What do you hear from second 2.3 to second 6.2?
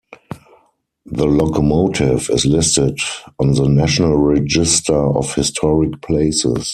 is listed on the National Register of Historic